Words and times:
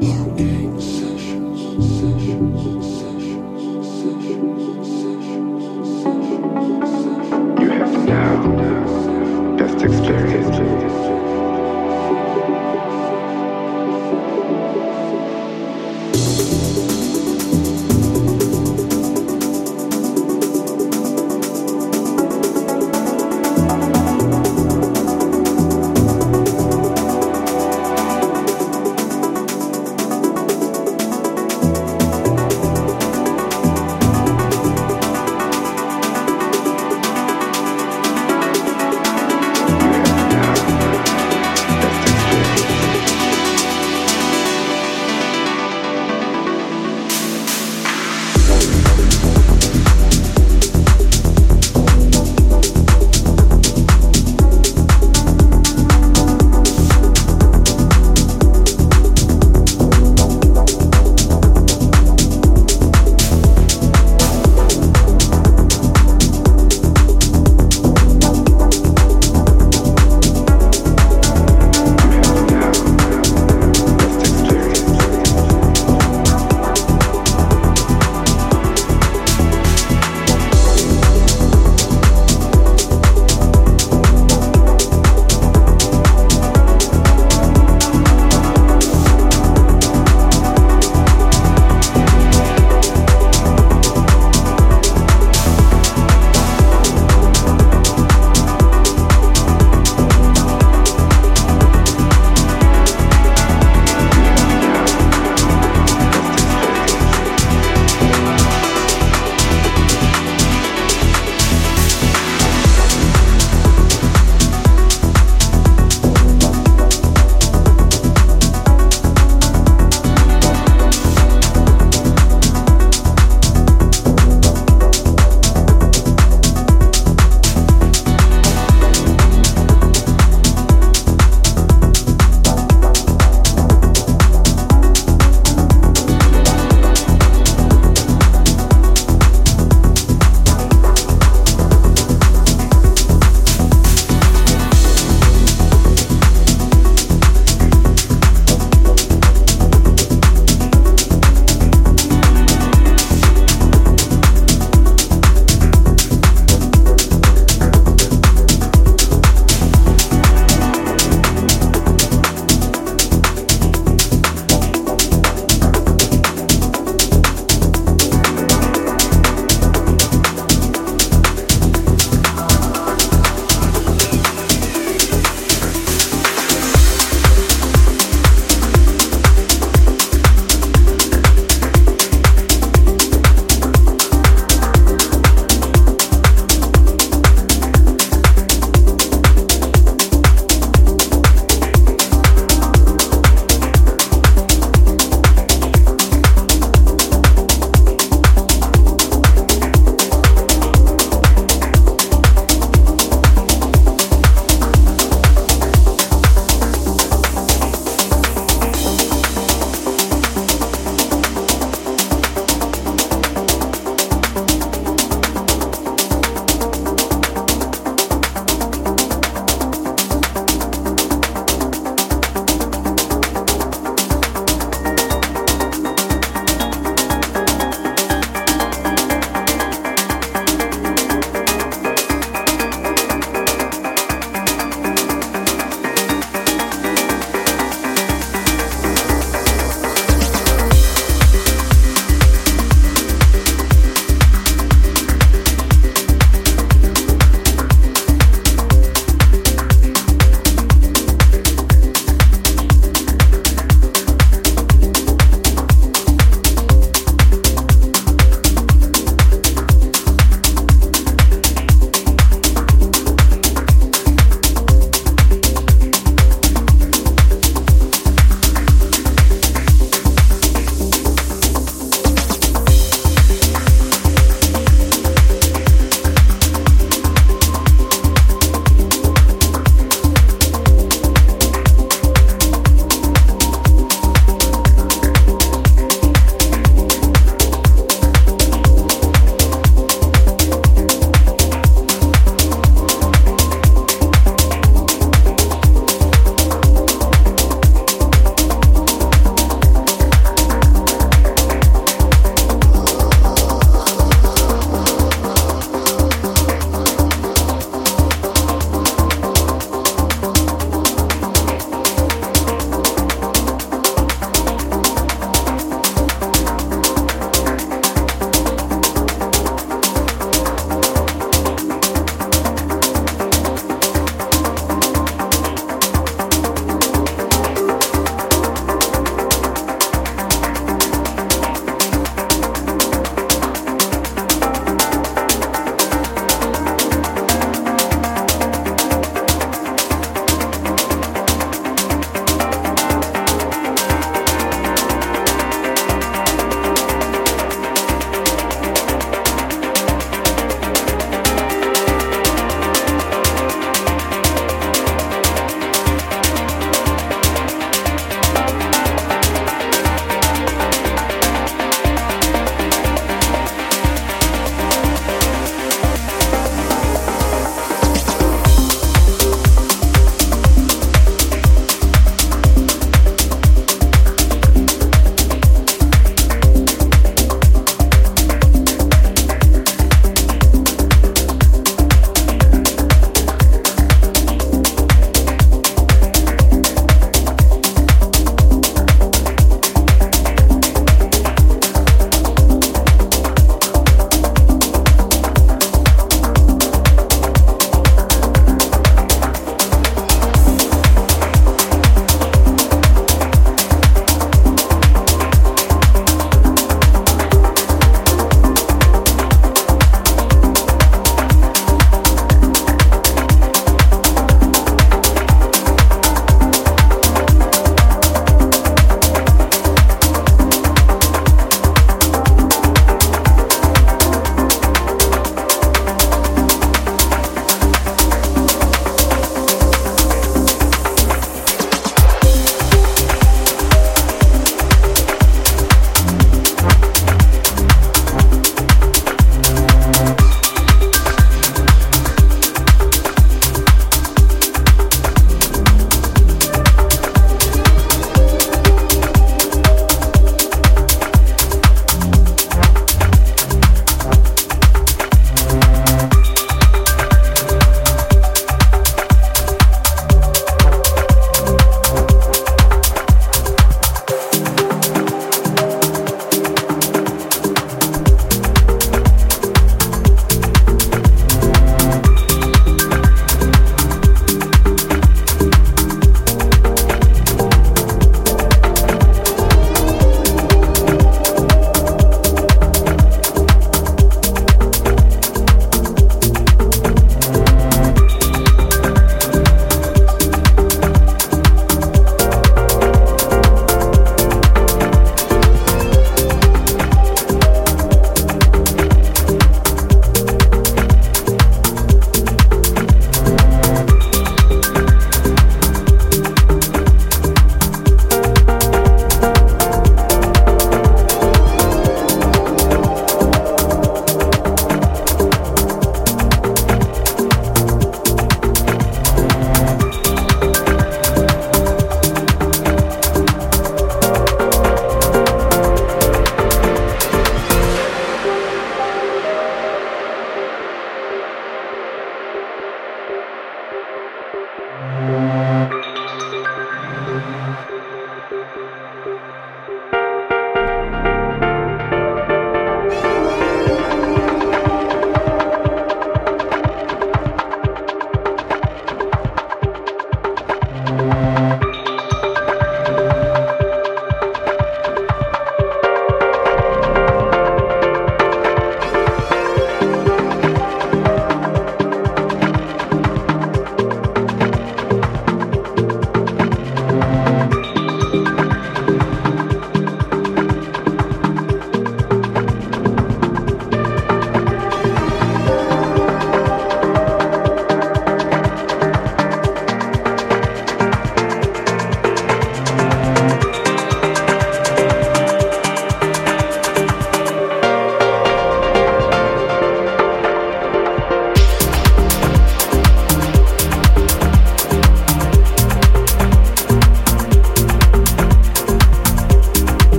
Yeah. 0.00 0.69